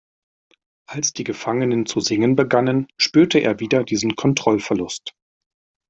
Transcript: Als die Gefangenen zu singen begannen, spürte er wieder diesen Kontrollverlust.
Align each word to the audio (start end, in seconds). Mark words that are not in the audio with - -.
Als 0.87 1.13
die 1.13 1.23
Gefangenen 1.23 1.85
zu 1.85 1.99
singen 1.99 2.35
begannen, 2.35 2.87
spürte 2.97 3.37
er 3.37 3.59
wieder 3.59 3.83
diesen 3.83 4.15
Kontrollverlust. 4.15 5.13